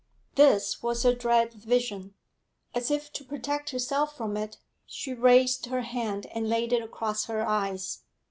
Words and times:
This 0.33 0.81
was 0.81 1.03
her 1.03 1.13
dread 1.13 1.53
vision. 1.53 2.15
As 2.73 2.89
if 2.89 3.13
to 3.13 3.23
protect 3.23 3.69
herself 3.69 4.17
from 4.17 4.35
it, 4.35 4.57
she 4.87 5.13
raised 5.13 5.67
her 5.67 5.81
hand 5.81 6.25
and 6.33 6.49
laid 6.49 6.73
it 6.73 6.81
across 6.81 7.25
her 7.25 7.45
eyes. 7.47 7.99